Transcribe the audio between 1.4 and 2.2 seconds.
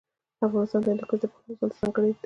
ځانته ځانګړتیا لري.